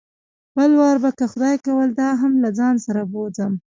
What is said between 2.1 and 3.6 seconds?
هم له ځان سره بوځم.